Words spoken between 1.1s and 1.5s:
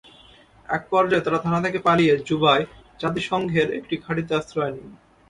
তাঁরা